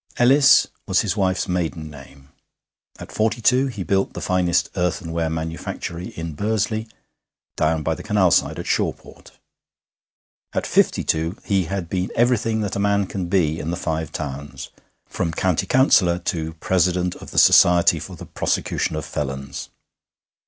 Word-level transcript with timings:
Ellis 0.17 0.65
was 0.87 1.01
his 1.01 1.15
wife's 1.15 1.47
maiden 1.47 1.87
name. 1.91 2.29
At 2.97 3.11
forty 3.11 3.39
two 3.39 3.67
he 3.67 3.83
built 3.83 4.13
the 4.13 4.19
finest 4.19 4.71
earthenware 4.75 5.29
manufactory 5.29 6.07
in 6.17 6.33
Bursley, 6.33 6.87
down 7.55 7.83
by 7.83 7.93
the 7.93 8.01
canal 8.01 8.31
side 8.31 8.57
at 8.57 8.65
Shawport. 8.65 9.33
At 10.53 10.65
fifty 10.65 11.03
two 11.03 11.37
he 11.45 11.65
had 11.65 11.87
been 11.87 12.09
everything 12.15 12.61
that 12.61 12.75
a 12.75 12.79
man 12.79 13.05
can 13.05 13.27
be 13.27 13.59
in 13.59 13.69
the 13.69 13.77
Five 13.77 14.11
Towns 14.11 14.69
from 15.05 15.31
County 15.33 15.67
Councillor 15.67 16.17
to 16.33 16.55
President 16.55 17.13
of 17.17 17.29
the 17.29 17.37
Society 17.37 17.99
for 17.99 18.15
the 18.15 18.25
Prosecution 18.25 18.95
of 18.95 19.05
Felons. 19.05 19.69